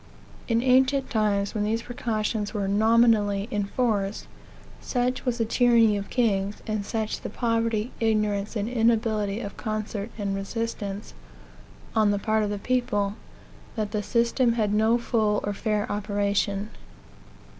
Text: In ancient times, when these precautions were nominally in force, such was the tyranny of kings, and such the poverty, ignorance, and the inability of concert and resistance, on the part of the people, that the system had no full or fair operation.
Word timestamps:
In 0.47 0.63
ancient 0.63 1.11
times, 1.11 1.53
when 1.53 1.63
these 1.63 1.83
precautions 1.83 2.55
were 2.55 2.67
nominally 2.67 3.47
in 3.51 3.65
force, 3.65 4.25
such 4.79 5.25
was 5.27 5.37
the 5.37 5.45
tyranny 5.45 5.95
of 5.95 6.09
kings, 6.09 6.63
and 6.65 6.83
such 6.83 7.21
the 7.21 7.29
poverty, 7.29 7.91
ignorance, 7.99 8.55
and 8.55 8.67
the 8.67 8.73
inability 8.73 9.41
of 9.41 9.57
concert 9.57 10.09
and 10.17 10.35
resistance, 10.35 11.13
on 11.95 12.09
the 12.09 12.17
part 12.17 12.41
of 12.41 12.49
the 12.49 12.57
people, 12.57 13.13
that 13.75 13.91
the 13.91 14.01
system 14.01 14.53
had 14.53 14.73
no 14.73 14.97
full 14.97 15.39
or 15.43 15.53
fair 15.53 15.85
operation. 15.91 16.71